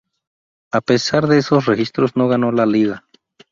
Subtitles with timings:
[0.71, 3.05] A pesar de esos registros, no ganó la liga.